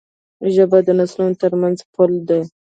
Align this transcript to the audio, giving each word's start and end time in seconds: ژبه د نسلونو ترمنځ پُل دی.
ژبه 0.53 0.77
د 0.87 0.89
نسلونو 0.99 1.39
ترمنځ 1.41 1.77
پُل 1.93 2.11
دی. 2.27 2.41